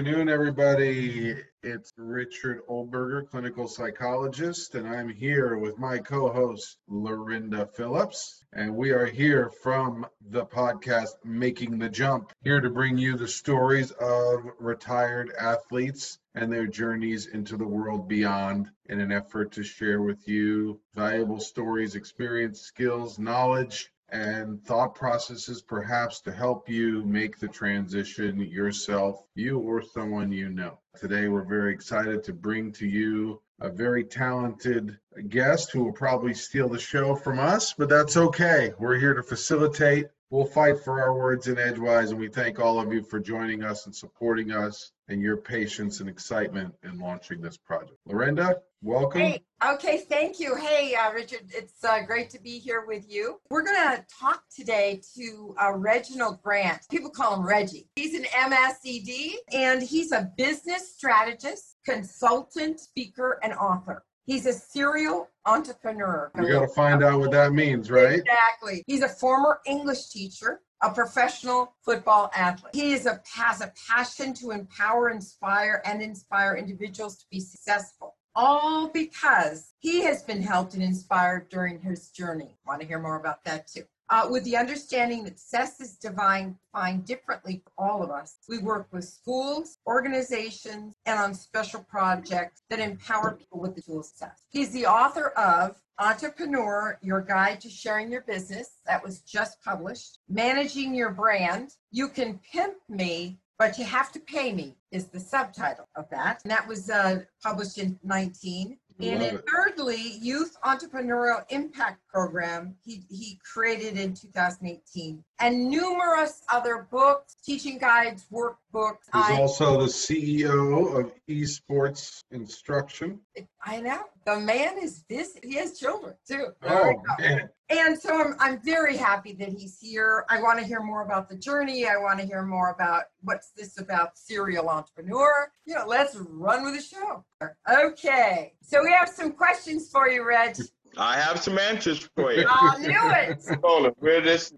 [0.00, 1.34] Good afternoon, everybody.
[1.62, 8.42] It's Richard Oldberger, clinical psychologist, and I'm here with my co host, Lorinda Phillips.
[8.54, 13.28] And we are here from the podcast Making the Jump, here to bring you the
[13.28, 19.62] stories of retired athletes and their journeys into the world beyond in an effort to
[19.62, 27.04] share with you valuable stories, experience, skills, knowledge, and thought processes perhaps to help you
[27.04, 30.78] make the transition yourself, you or someone you know.
[30.98, 36.34] Today, we're very excited to bring to you a very talented guest who will probably
[36.34, 38.72] steal the show from us, but that's okay.
[38.78, 40.06] We're here to facilitate.
[40.30, 43.62] We'll fight for our words in Edgewise, and we thank all of you for joining
[43.64, 47.98] us and supporting us and your patience and excitement in launching this project.
[48.06, 49.20] Lorinda, welcome.
[49.20, 50.54] Hey, okay, thank you.
[50.54, 53.40] Hey, uh, Richard, it's uh, great to be here with you.
[53.50, 56.82] We're going to talk today to uh, Reginald Grant.
[56.90, 57.88] People call him Reggie.
[57.96, 64.04] He's an MSED and he's a business strategist, consultant, speaker, and author.
[64.26, 66.30] He's a serial entrepreneur.
[66.38, 68.20] We got to find out what that means, right?
[68.20, 68.84] Exactly.
[68.86, 72.74] He's a former English teacher, a professional football athlete.
[72.74, 78.16] He is a, has a passion to empower, inspire, and inspire individuals to be successful.
[78.34, 82.56] All because he has been helped and inspired during his journey.
[82.66, 83.84] Want to hear more about that too?
[84.10, 88.38] Uh, with the understanding that success is divine, defined differently for all of us.
[88.48, 94.08] We work with schools, organizations, and on special projects that empower people with the tools
[94.08, 94.42] of success.
[94.50, 98.78] He's the author of Entrepreneur, Your Guide to Sharing Your Business.
[98.84, 100.18] That was just published.
[100.28, 101.74] Managing Your Brand.
[101.92, 106.40] You Can Pimp Me, but You Have to Pay Me is the subtitle of that.
[106.42, 108.76] And that was uh, published in 19.
[109.02, 116.86] And then thirdly, Youth Entrepreneurial Impact Program, he, he created in 2018, and numerous other
[116.90, 119.08] books, teaching guides, workbooks.
[119.12, 123.20] He's also the CEO of Esports Instruction.
[123.64, 124.00] I know.
[124.26, 126.48] The man is this He has children too.
[126.62, 127.48] Oh, man.
[127.70, 130.24] And so I'm, I'm very happy that he's here.
[130.28, 131.86] I want to hear more about the journey.
[131.86, 135.50] I want to hear more about what's this about serial entrepreneur.
[135.64, 137.24] You know, let's run with the show.
[137.72, 138.54] Okay.
[138.62, 140.56] So we have some questions for you, Reg.
[140.96, 142.46] I have some answers for you.
[142.48, 143.94] I knew it.
[144.00, 144.52] We're this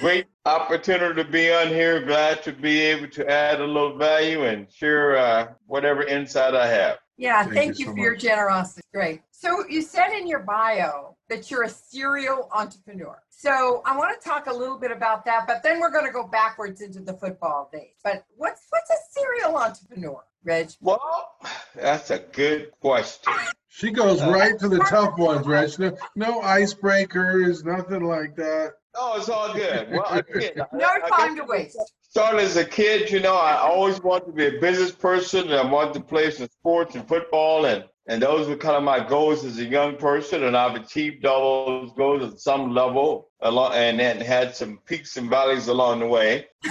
[0.00, 2.04] great opportunity to be on here.
[2.04, 6.66] Glad to be able to add a little value and share uh, whatever insight I
[6.66, 6.98] have.
[7.16, 8.02] Yeah, thank, thank you, you so for much.
[8.04, 8.82] your generosity.
[8.94, 9.22] Great.
[9.32, 13.20] So you said in your bio that you're a serial entrepreneur.
[13.28, 16.12] So I want to talk a little bit about that, but then we're going to
[16.12, 17.94] go backwards into the football days.
[18.02, 20.70] But what's what's a serial entrepreneur, Reg?
[20.80, 21.30] Well,
[21.74, 23.32] that's a good question.
[23.68, 25.78] She goes right to the tough ones, Reg.
[25.78, 28.72] No, no icebreakers, nothing like that.
[28.94, 29.90] Oh, it's all good.
[29.90, 31.78] Well, again, no I, time I to waste.
[32.02, 35.54] Starting as a kid, you know, I always wanted to be a business person, and
[35.54, 39.06] I wanted to play some sports and football, and and those were kind of my
[39.06, 43.74] goals as a young person, and I've achieved all those goals at some level, along,
[43.74, 46.46] and then had some peaks and valleys along the way.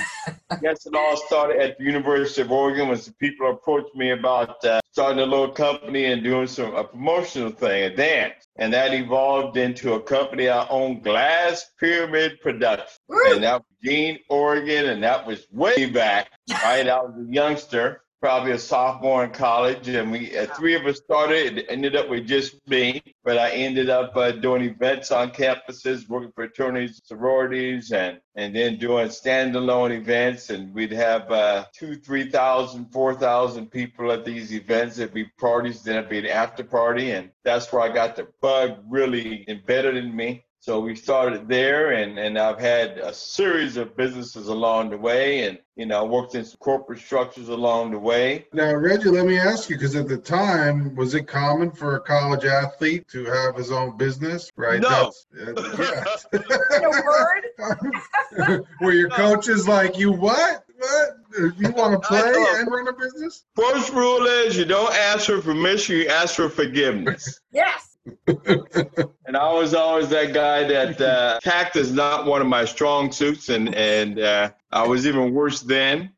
[0.49, 4.11] I guess it all started at the University of Oregon when some people approached me
[4.11, 8.73] about uh, starting a little company and doing some a promotional thing, a dance, and
[8.73, 14.89] that evolved into a company I own, Glass Pyramid Productions, and that was Eugene, Oregon,
[14.89, 16.31] and that was way back.
[16.49, 20.85] Right, I was a youngster probably a sophomore in college, and we uh, three of
[20.85, 21.59] us started.
[21.59, 26.09] It ended up with just me, but I ended up uh, doing events on campuses,
[26.09, 30.49] working for fraternities, sororities, and and then doing standalone events.
[30.49, 34.97] And we'd have uh, two, three thousand, four thousand people at these events.
[34.97, 38.27] It'd be parties, then it'd be an after party, and that's where I got the
[38.41, 40.43] bug really embedded in me.
[40.59, 45.47] So we started there, and, and I've had a series of businesses along the way,
[45.47, 48.47] and you know, worked in some corporate structures along the way.
[48.51, 52.01] Now, Reggie, let me ask you, because at the time, was it common for a
[52.01, 54.51] college athlete to have his own business?
[54.55, 54.81] Right?
[54.81, 55.11] No.
[55.31, 56.39] That's, uh,
[57.05, 58.65] word.
[58.81, 60.65] Were your coaches like, you what?
[60.77, 61.09] What?
[61.57, 63.45] You want to play and run a business?
[63.55, 67.39] First rule is you don't ask for permission, you ask for forgiveness.
[67.51, 67.86] yes
[68.27, 73.11] and I was always that guy that uh, tact is not one of my strong
[73.11, 76.11] suits, and and uh, I was even worse then.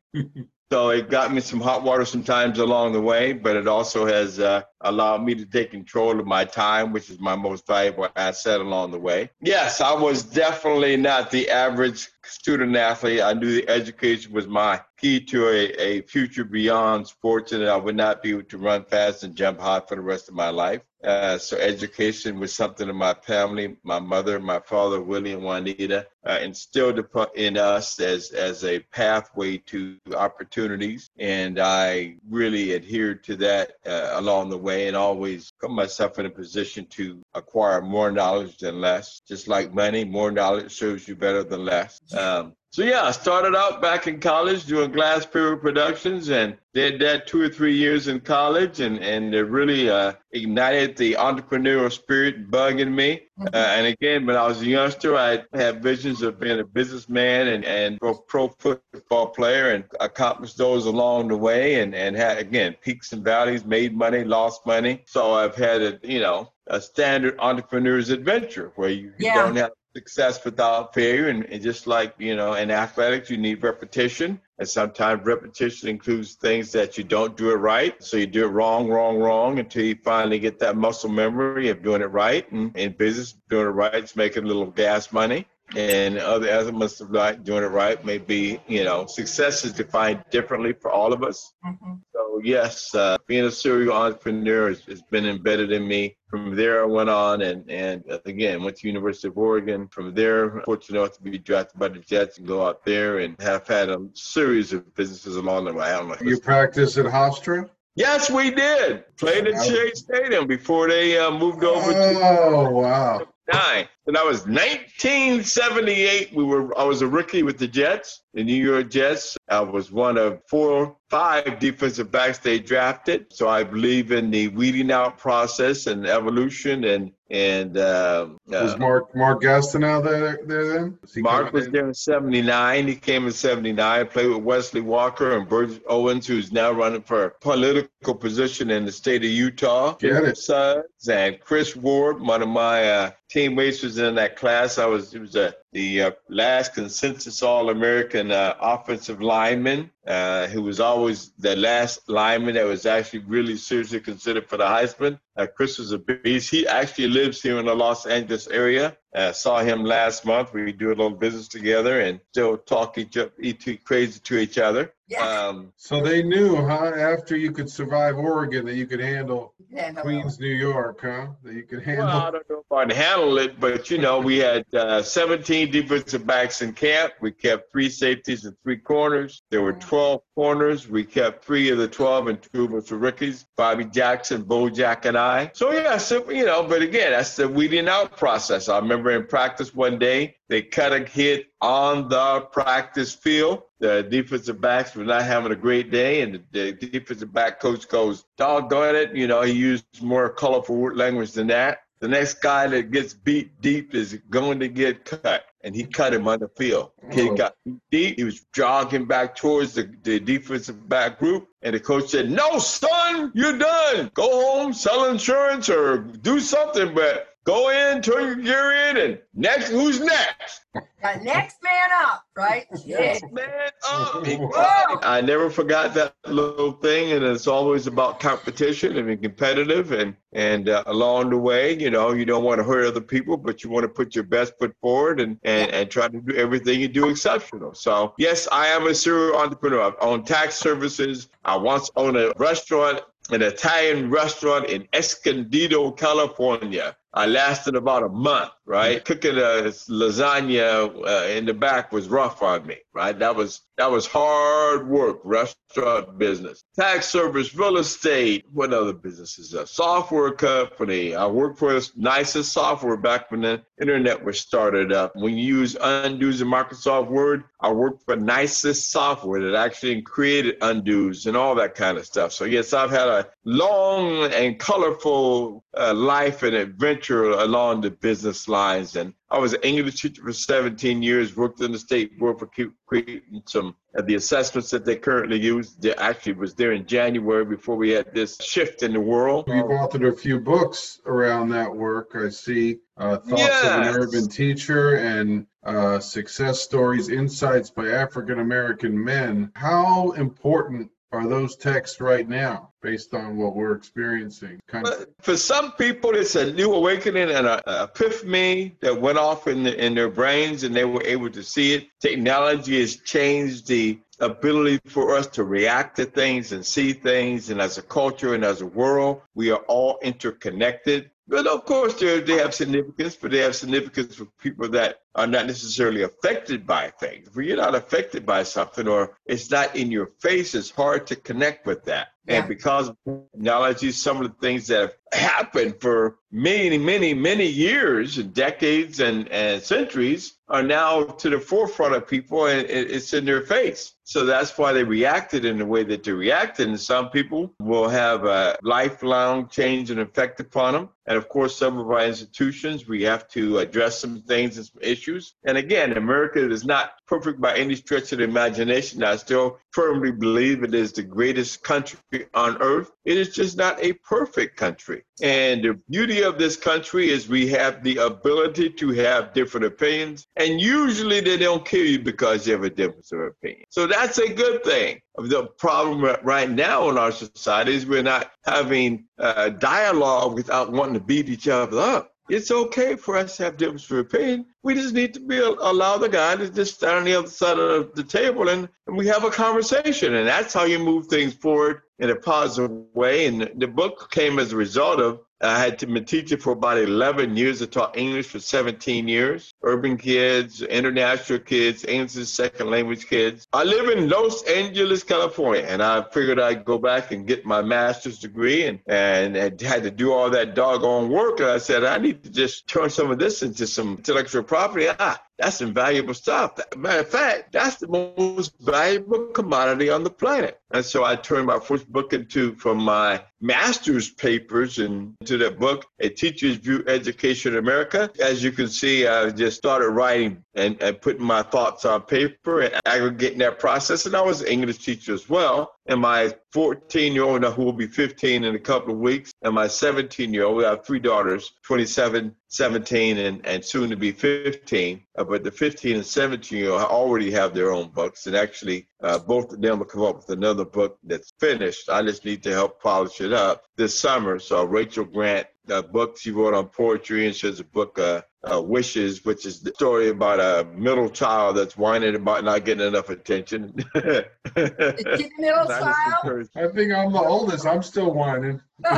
[0.72, 4.38] So it got me some hot water sometimes along the way, but it also has
[4.38, 8.60] uh, allowed me to take control of my time, which is my most valuable asset
[8.60, 9.30] along the way.
[9.42, 13.20] Yes, I was definitely not the average student athlete.
[13.20, 17.76] I knew the education was my key to a, a future beyond sports, and I
[17.76, 20.50] would not be able to run fast and jump high for the rest of my
[20.50, 20.82] life.
[21.02, 23.76] Uh, so education was something in my family.
[23.82, 27.02] My mother, my father, Willie and Juanita, uh, instilled
[27.34, 34.10] in us as as a pathway to opportunities, and I really adhered to that uh,
[34.14, 38.80] along the way, and always put myself in a position to acquire more knowledge than
[38.80, 39.20] less.
[39.26, 42.00] Just like money, more knowledge serves you better than less.
[42.14, 47.00] Um, so yeah, I started out back in college doing glass pyramid productions and did
[47.00, 51.90] that two or three years in college and, and it really uh, ignited the entrepreneurial
[51.90, 53.22] spirit bug in me.
[53.40, 53.48] Mm-hmm.
[53.52, 57.48] Uh, and again, when I was a youngster, I had visions of being a businessman
[57.48, 62.38] and, and a pro football player and accomplished those along the way and, and had,
[62.38, 65.02] again, peaks and valleys, made money, lost money.
[65.06, 69.34] So I've had a, you know, a standard entrepreneur's adventure where you, yeah.
[69.34, 71.28] don't have success without failure.
[71.28, 74.40] And, and, just like, you know, in athletics, you need repetition.
[74.58, 78.02] And sometimes repetition includes things that you don't do it right.
[78.02, 81.82] So you do it wrong, wrong, wrong until you finally get that muscle memory of
[81.82, 82.50] doing it right.
[82.52, 85.46] And in business, doing it right is making a little gas money.
[85.76, 90.24] And other elements of like doing it right may be, you know, success is defined
[90.30, 91.52] differently for all of us.
[91.64, 91.94] Mm-hmm.
[92.30, 96.82] So yes, uh, being a serial entrepreneur has, has been embedded in me from there,
[96.82, 99.88] I went on and, and again went to University of Oregon.
[99.88, 103.40] From there, fortunate enough to be drafted by the Jets and go out there and
[103.40, 105.86] have had a series of businesses along the way.
[105.86, 106.16] I don't know.
[106.22, 107.68] You practiced at Hofstra?
[107.96, 109.04] Yes, we did.
[109.16, 111.92] Played at Shea Stadium before they uh, moved over.
[111.92, 113.88] Oh, to- wow nine.
[114.06, 116.34] And that was 1978.
[116.34, 119.36] We were I was a rookie with the Jets, the New York Jets.
[119.48, 123.26] I was one of four, five defensive backs they drafted.
[123.32, 129.14] So I believe in the weeding out process and evolution and and uh, was Mark
[129.14, 130.98] Mark Gastineau out there there then?
[131.00, 132.88] Was Mark was there in '79.
[132.88, 134.08] He came in '79.
[134.08, 138.84] Played with Wesley Walker and Burgess Owens, who's now running for a political position in
[138.84, 139.94] the state of Utah.
[139.94, 140.38] Get it.
[140.38, 144.78] Sons and Chris Ward, one of my uh, teammates, was in that class.
[144.78, 145.14] I was.
[145.14, 151.30] It was a the uh, last consensus All-American uh, offensive lineman, uh, who was always
[151.38, 155.20] the last lineman that was actually really seriously considered for the Heisman.
[155.36, 156.50] Uh, Chris was a beast.
[156.50, 158.96] He actually lives here in the Los Angeles area.
[159.14, 160.52] Uh, saw him last month.
[160.52, 164.92] We do a little business together and still talk each eat crazy to each other.
[165.10, 165.26] Yeah.
[165.26, 166.92] Um, so they knew, huh?
[166.96, 171.26] After you could survive Oregon, that you could handle yeah, Queens, New York, huh?
[171.42, 172.06] That you could handle.
[172.06, 175.72] Well, I don't know if I'd handle it, but you know, we had uh, 17
[175.72, 177.14] defensive backs in camp.
[177.20, 179.42] We kept three safeties and three corners.
[179.50, 180.88] There were 12 corners.
[180.88, 184.70] We kept three of the 12, and two of us were rookies: Bobby Jackson, Bo
[184.70, 185.50] Jack, and I.
[185.54, 188.68] So yeah, so you know, but again, that's the weeding out process.
[188.68, 193.62] I remember in practice one day, they cut a hit on the practice field.
[193.78, 198.24] The defensive backs were not having a great day, and the, defensive back coach goes,
[198.36, 201.82] "Doggone it!" You know, he used more colorful language than that.
[202.00, 206.14] The next guy that gets beat deep is going to get cut and he cut
[206.14, 206.92] him on the field.
[207.10, 207.34] Kid oh.
[207.36, 207.54] got
[207.90, 208.16] deep.
[208.16, 211.48] He was jogging back towards the, the defensive back group.
[211.62, 214.10] And the coach said, No, son, you're done.
[214.14, 219.18] Go home, sell insurance, or do something, but go in, turn your gear in, and
[219.34, 220.60] next, who's next?
[220.74, 222.66] The next man up, right?
[222.86, 225.00] Next man up.
[225.02, 229.92] I never forgot that little thing, and it's always about competition and being competitive.
[229.92, 233.36] And and uh, along the way, you know, you don't want to hurt other people,
[233.36, 236.36] but you want to put your best foot forward and, and, and try to do
[236.36, 237.74] everything you do exceptional.
[237.74, 239.94] So yes, I am a serial entrepreneur.
[240.00, 241.28] I own tax services.
[241.44, 243.00] I once owned a restaurant
[243.32, 246.96] an Italian restaurant in Escondido, California.
[247.12, 249.04] I lasted about a month, right?
[249.04, 253.18] Cooking a lasagna uh, in the back was rough on me, right?
[253.18, 258.44] That was that was hard work, restaurant business, tax service, real estate.
[258.52, 259.54] What other businesses?
[259.54, 261.16] A software company.
[261.16, 265.16] I worked for the Nisus software back when the internet was started up.
[265.16, 270.60] When you use undos in Microsoft Word, I worked for Nisus software that actually created
[270.60, 272.32] undos and all that kind of stuff.
[272.32, 278.46] So yes, I've had a long and colorful uh, life and adventure along the business
[278.60, 278.96] lines.
[278.96, 282.48] And I was an English teacher for 17 years, worked in the state board for
[282.86, 285.74] creating some of the assessments that they currently use.
[285.74, 289.44] They actually was there in January before we had this shift in the world.
[289.48, 292.08] You've authored a few books around that work.
[292.14, 293.64] I see uh, Thoughts yes.
[293.64, 299.50] of an Urban Teacher and uh, Success Stories, Insights by African American Men.
[299.54, 304.60] How important are those texts right now based on what we're experiencing?
[304.68, 309.18] Kind of, for some people, it's a new awakening and a, a epiphany that went
[309.18, 311.88] off in, the, in their brains and they were able to see it.
[312.00, 317.50] Technology has changed the ability for us to react to things and see things.
[317.50, 321.10] And as a culture and as a world, we are all interconnected.
[321.30, 325.46] But of course, they have significance, but they have significance for people that are not
[325.46, 327.28] necessarily affected by things.
[327.28, 331.14] If you're not affected by something or it's not in your face, it's hard to
[331.14, 332.08] connect with that.
[332.30, 332.38] Yeah.
[332.38, 337.46] And because of technology, some of the things that have happened for many, many, many
[337.46, 343.12] years and decades and, and centuries are now to the forefront of people and it's
[343.12, 343.94] in their face.
[344.04, 346.68] So that's why they reacted in the way that they reacted.
[346.68, 350.88] And some people will have a lifelong change and effect upon them.
[351.06, 354.82] And of course, some of our institutions, we have to address some things and some
[354.82, 355.34] issues.
[355.44, 359.02] And again, America is not perfect by any stretch of the imagination.
[359.02, 361.98] I still firmly believe it is the greatest country
[362.34, 362.92] on earth.
[363.04, 365.02] It is just not a perfect country.
[365.20, 370.28] And the beauty of this country is we have the ability to have different opinions.
[370.36, 373.66] And usually they don't kill you because you have a difference of opinion.
[373.70, 375.00] So that's a good thing.
[375.18, 380.94] The problem right now in our society is we're not having uh, dialogue without wanting
[380.94, 382.12] to beat each other up.
[382.30, 384.46] It's okay for us to have difference of opinion.
[384.62, 387.58] We just need to be allow the guy to just stand on the other side
[387.58, 390.14] of the table and, and we have a conversation.
[390.14, 393.26] And that's how you move things forward in a positive way.
[393.26, 396.78] And the book came as a result of I had to been teaching for about
[396.78, 397.62] 11 years.
[397.62, 399.54] I taught English for 17 years.
[399.62, 403.46] Urban kids, international kids, English second language kids.
[403.52, 407.62] I live in Los Angeles, California, and I figured I'd go back and get my
[407.62, 411.40] master's degree and, and, and had to do all that doggone work.
[411.40, 414.88] And I said, I need to just turn some of this into some intellectual property.
[414.98, 416.58] Ah, that's invaluable stuff.
[416.76, 420.59] Matter of fact, that's the most valuable commodity on the planet.
[420.72, 425.58] And so I turned my first book into from my master's papers and into that
[425.58, 428.10] book, A Teacher's View Education in America.
[428.20, 432.60] As you can see, I just started writing and, and putting my thoughts on paper
[432.60, 434.06] and aggregating that process.
[434.06, 435.72] And I was an English teacher as well.
[435.86, 439.54] And my 14 year old, who will be 15 in a couple of weeks, and
[439.54, 444.12] my 17 year old, we have three daughters, 27, 17, and, and soon to be
[444.12, 445.02] 15.
[445.16, 448.26] Uh, but the 15 and 17 year old already have their own books.
[448.26, 451.88] And actually, uh, both of them will come up with another book that's finished.
[451.88, 454.38] I just need to help polish it up this summer.
[454.38, 458.22] So Rachel Grant, uh, book she wrote on poetry, and she has a book, uh,
[458.50, 462.86] uh, Wishes, which is the story about a middle child that's whining about not getting
[462.86, 463.74] enough attention.
[463.94, 465.78] Is she the middle I
[466.22, 466.48] child?
[466.56, 467.66] I think I'm the oldest.
[467.66, 468.60] I'm still whining.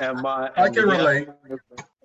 [0.00, 1.28] And my, I and can the young- relate.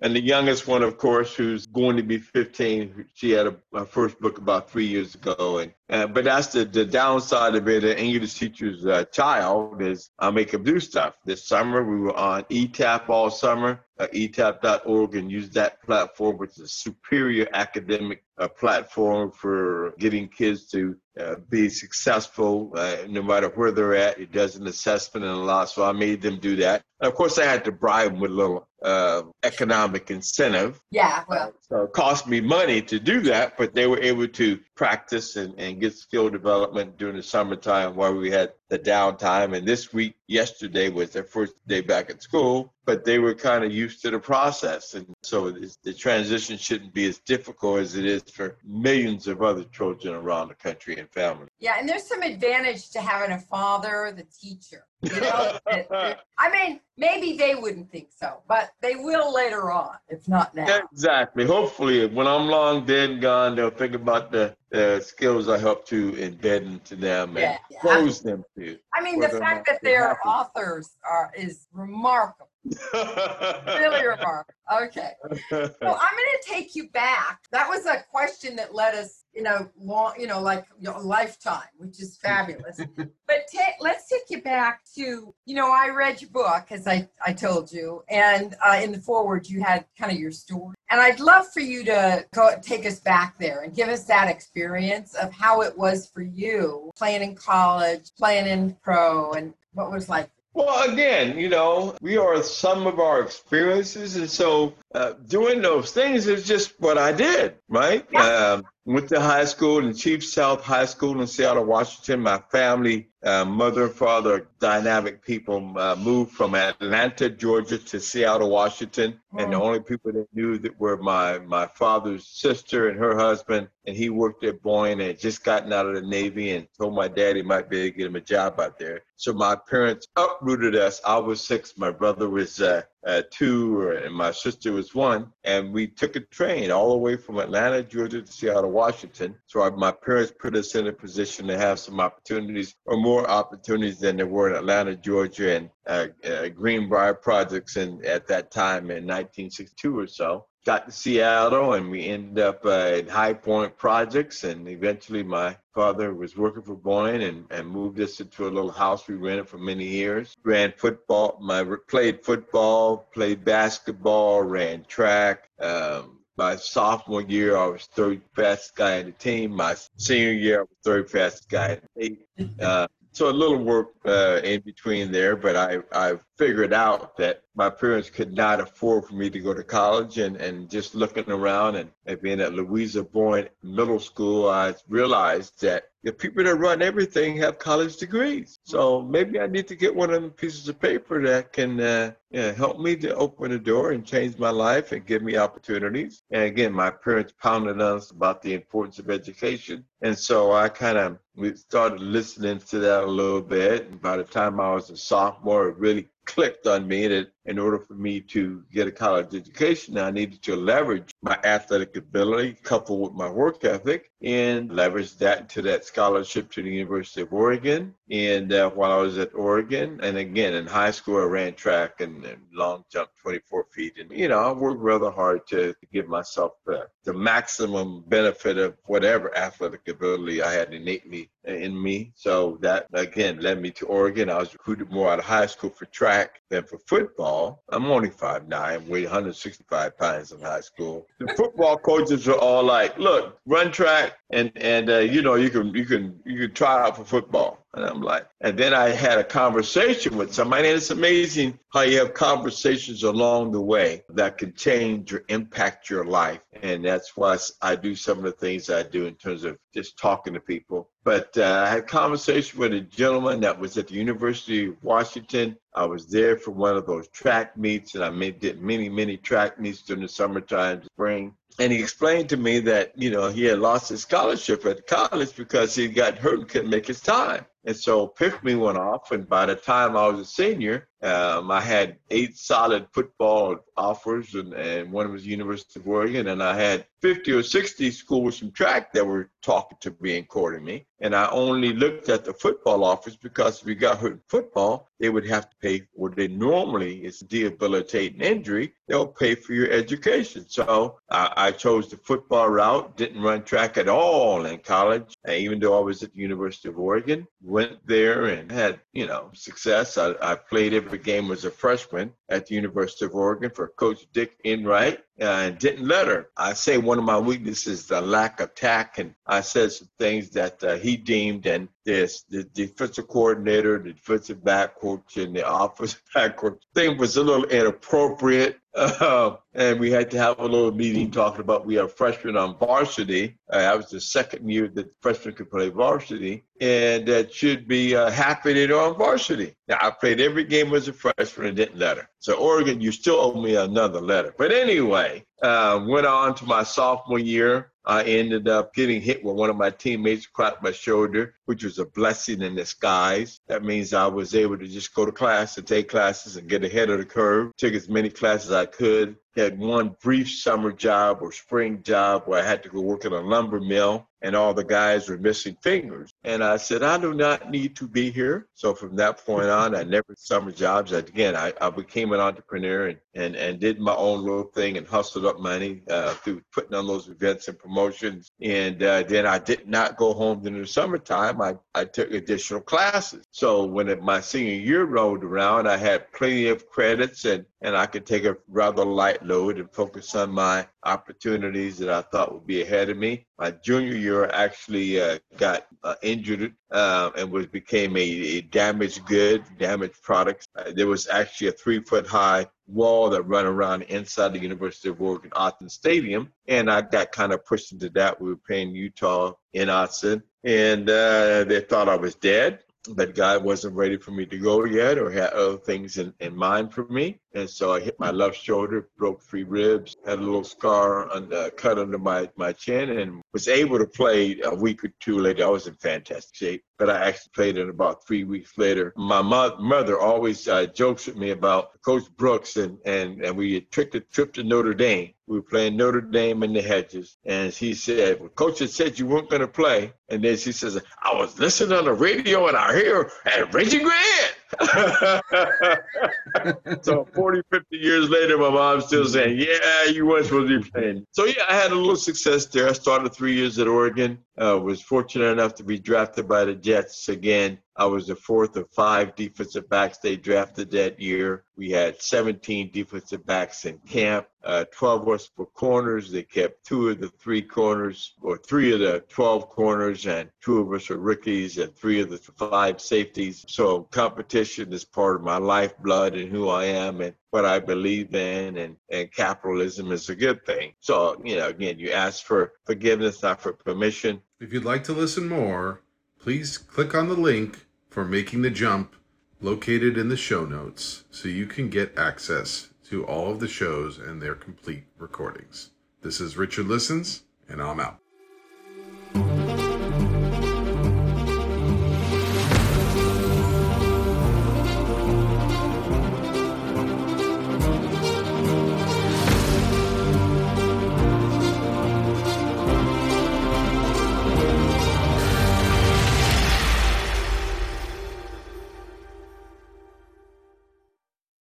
[0.02, 3.86] And the youngest one, of course, who's going to be 15, she had a, her
[3.86, 5.58] first book about three years ago.
[5.58, 7.82] And uh, but that's the, the downside of it.
[7.82, 11.14] An English teacher's uh, child is I make them do stuff.
[11.24, 16.50] This summer we were on ETAP all summer, uh, etap.org, and use that platform, which
[16.50, 23.22] is a superior academic uh, platform for getting kids to uh, be successful uh, no
[23.22, 24.18] matter where they're at.
[24.18, 25.70] It does an assessment and a lot.
[25.70, 26.82] So I made them do that.
[27.00, 30.80] And of course, I had to bribe them with a little uh, economic incentive.
[30.90, 34.60] yeah, well, So it cost me money to do that, but they were able to
[34.74, 39.56] practice and, and get skill development during the summertime while we had the downtime.
[39.56, 43.64] And this week, yesterday was their first day back at school, but they were kind
[43.64, 44.94] of used to the process.
[44.94, 49.64] And so the transition shouldn't be as difficult as it is for millions of other
[49.64, 51.50] children around the country and families.
[51.58, 54.84] Yeah, and there's some advantage to having a father, the teacher.
[55.02, 55.58] You know,
[56.38, 60.80] I mean, maybe they wouldn't think so, but they will later on, if not now.
[60.92, 61.46] Exactly.
[61.46, 65.88] Hopefully, when I'm long dead and gone, they'll think about the, the skills I helped
[65.88, 68.78] to embed into them and Yeah, them to.
[68.94, 70.28] I mean, the fact that they're they're happy.
[70.28, 72.50] authors are is remarkable,
[72.94, 74.54] really remarkable.
[74.82, 75.12] Okay.
[75.50, 75.70] Well,
[76.00, 77.40] I'm going to take you back.
[77.52, 80.96] That was a question that led us, you know, long, you know, like you know,
[80.96, 82.80] a lifetime, which is fabulous.
[82.96, 83.46] but
[83.80, 87.70] let's take you back to, you know, I read your book, as I, I told
[87.70, 90.74] you, and uh, in the foreword, you had kind of your story.
[90.90, 94.28] And I'd love for you to go take us back there and give us that
[94.28, 99.90] experience of how it was for you playing in college, playing in pro, and what
[99.90, 100.30] was like.
[100.56, 104.16] Well, again, you know, we are some of our experiences.
[104.16, 108.06] And so uh, doing those things is just what I did, right?
[108.10, 108.20] Yeah.
[108.20, 112.20] Um, went to high school in Chief Sealth High School in Seattle, Washington.
[112.20, 118.48] My family uh, mother and father, dynamic people, uh, moved from Atlanta, Georgia to Seattle,
[118.48, 119.20] Washington.
[119.36, 123.68] And the only people that knew that were my, my father's sister and her husband.
[123.86, 126.94] And he worked at Boeing and had just gotten out of the Navy and told
[126.94, 129.02] my dad he might be able to get him a job out there.
[129.16, 131.00] So my parents uprooted us.
[131.04, 135.32] I was six, my brother was uh, uh, two, and my sister was one.
[135.44, 139.34] And we took a train all the way from Atlanta, Georgia to Seattle, Washington.
[139.46, 143.30] So my parents put us in a position to have some opportunities or more more
[143.30, 148.50] opportunities than there were in Atlanta, Georgia, and uh, uh, Greenbrier projects and at that
[148.50, 150.46] time in 1962 or so.
[150.66, 155.56] Got to Seattle, and we ended up uh, at High Point Projects, and eventually my
[155.72, 159.48] father was working for Boeing and, and moved us into a little house we rented
[159.48, 160.36] for many years.
[160.42, 165.50] Ran football, my played football, played basketball, ran track.
[165.60, 169.52] Um, my sophomore year, I was third fastest guy in the team.
[169.52, 172.56] My senior year, I was third fastest guy in the team.
[172.60, 177.42] Uh, so a little work uh, in between there, but I, I figured out that
[177.56, 181.30] my parents could not afford for me to go to college and, and just looking
[181.30, 186.54] around and, and being at Louisa Boyd Middle School, I realized that the people that
[186.54, 188.60] run everything have college degrees.
[188.62, 192.12] So maybe I need to get one of them pieces of paper that can uh,
[192.32, 196.22] help me to open the door and change my life and give me opportunities.
[196.30, 199.84] And again, my parents pounded on us about the importance of education.
[200.02, 201.18] And so I kind of
[201.56, 203.88] started listening to that a little bit.
[203.88, 207.58] And by the time I was a sophomore, it really clicked on me that in
[207.58, 212.56] order for me to get a college education, I needed to leverage my athletic ability
[212.62, 217.32] coupled with my work ethic and leverage that to that scholarship to the University of
[217.32, 217.94] Oregon.
[218.10, 222.00] And uh, while I was at Oregon, and again in high school, I ran track
[222.00, 223.94] and, and long jump 24 feet.
[223.98, 228.58] And, you know, I worked rather hard to, to give myself the, the maximum benefit
[228.58, 232.12] of whatever athletic ability I had innately in me.
[232.14, 234.30] So that, again, led me to Oregon.
[234.30, 237.62] I was recruited more out of high school for track than for football.
[237.70, 241.06] I'm only 5'9", weighed 165 pounds in high school.
[241.18, 245.50] The football coaches were all like, look, run track and, and uh, you know, you
[245.50, 247.65] can, you can, you can try out for football.
[247.76, 251.82] And I'm like, and then I had a conversation with somebody, and it's amazing how
[251.82, 256.40] you have conversations along the way that can change or impact your life.
[256.62, 259.98] And that's why I do some of the things I do in terms of just
[259.98, 260.88] talking to people.
[261.04, 264.82] But uh, I had a conversation with a gentleman that was at the University of
[264.82, 265.58] Washington.
[265.74, 269.18] I was there for one of those track meets, and I made, did many, many
[269.18, 273.44] track meets during the summertime, spring and he explained to me that you know he
[273.44, 277.46] had lost his scholarship at college because he got hurt and couldn't make his time
[277.66, 281.50] and so picked me went off and by the time i was a senior um,
[281.50, 286.54] i had eight solid football offers and, and one was university of oregon and i
[286.56, 290.86] had 50 or 60 schools from track that were talking to me and courting me
[291.00, 294.88] and i only looked at the football offers because if we got hurt in football
[294.98, 299.70] they would have to pay what they normally is debilitating injury they'll pay for your
[299.70, 305.14] education so I, I chose the football route, didn't run track at all in college,
[305.28, 307.26] even though I was at the University of Oregon.
[307.42, 309.98] Went there and had, you know, success.
[309.98, 314.06] I, I played every game as a freshman at the University of Oregon for Coach
[314.12, 316.28] Dick Enright and didn't let her.
[316.36, 319.88] I say one of my weaknesses is the lack of tact, and I said some
[319.98, 325.34] things that uh, he deemed, and this the defensive coordinator, the defensive back coach, and
[325.34, 328.58] the offensive back coach thing was a little inappropriate.
[328.76, 332.58] Uh, and we had to have a little meeting talking about we are freshmen on
[332.58, 333.38] varsity.
[333.50, 337.96] Uh, that was the second year that freshmen could play varsity, and that should be
[337.96, 338.10] uh,
[338.44, 339.54] they're on varsity.
[339.66, 342.08] Now I played every game as a freshman and didn't let her.
[342.18, 344.34] So Oregon, you still owe me another letter.
[344.36, 347.72] But anyway, uh, went on to my sophomore year.
[347.86, 351.78] I ended up getting hit with one of my teammates, cracked my shoulder, which was
[351.78, 353.38] a blessing in disguise.
[353.46, 356.64] That means I was able to just go to class and take classes and get
[356.64, 357.52] ahead of the curve.
[357.58, 362.22] Took as many classes as I could had one brief summer job or spring job
[362.26, 365.18] where I had to go work at a lumber mill and all the guys were
[365.18, 366.12] missing fingers.
[366.24, 368.48] And I said, I do not need to be here.
[368.54, 370.92] So from that point on, I never summer jobs.
[370.92, 374.86] Again, I, I became an entrepreneur and, and, and did my own little thing and
[374.86, 378.30] hustled up money uh, through putting on those events and promotions.
[378.40, 381.40] And uh, then I did not go home during the summertime.
[381.42, 383.26] I, I took additional classes.
[383.30, 387.76] So when it, my senior year rolled around, I had plenty of credits and, and
[387.76, 392.32] I could take a rather light load and focus on my opportunities that I thought
[392.32, 393.26] would be ahead of me.
[393.38, 399.04] My junior year, actually uh, got uh, injured uh, and was became a, a damaged
[399.06, 400.48] good, damaged product.
[400.54, 404.88] Uh, there was actually a three foot high wall that run around inside the University
[404.88, 408.20] of Oregon Autzen Stadium, and I got kind of pushed into that.
[408.20, 412.60] We were playing Utah in Autzen, and uh, they thought I was dead
[412.94, 416.36] but God wasn't ready for me to go yet or had other things in, in
[416.36, 417.18] mind for me.
[417.36, 421.28] And so I hit my left shoulder, broke three ribs, had a little scar on
[421.28, 425.18] the cut under my, my chin, and was able to play a week or two
[425.18, 425.44] later.
[425.44, 428.94] I was in fantastic shape, but I actually played it about three weeks later.
[428.96, 433.60] My mo- mother always uh, jokes with me about Coach Brooks, and, and, and we
[433.60, 435.12] took the trip to Notre Dame.
[435.26, 438.98] We were playing Notre Dame in the hedges, and she said, well, Coach had said
[438.98, 439.92] you weren't going to play.
[440.08, 443.80] And then she says, I was listening on the radio and I hear and Reggie
[443.80, 444.36] Grant.
[446.82, 450.70] so 40, 50 years later, my mom's still saying, yeah, you weren't supposed to be
[450.70, 451.04] playing.
[451.10, 452.68] So yeah, I had a little success there.
[452.68, 454.18] I started three years at Oregon.
[454.40, 457.58] Uh, was fortunate enough to be drafted by the Jets again.
[457.78, 461.44] I was the fourth of five defensive backs they drafted that year.
[461.56, 464.26] We had 17 defensive backs in camp.
[464.42, 466.10] Uh, 12 of us were corners.
[466.10, 470.60] They kept two of the three corners, or three of the 12 corners, and two
[470.60, 473.44] of us were rookies, and three of the five safeties.
[473.48, 478.14] So competition is part of my lifeblood and who I am and what I believe
[478.14, 480.72] in, and, and capitalism is a good thing.
[480.80, 484.22] So, you know, again, you ask for forgiveness, not for permission.
[484.40, 485.82] If you'd like to listen more,
[486.20, 487.65] please click on the link
[487.96, 488.94] for Making the Jump
[489.40, 493.96] located in the show notes so you can get access to all of the shows
[493.96, 495.70] and their complete recordings.
[496.02, 499.65] This is Richard Listens, and I'm out.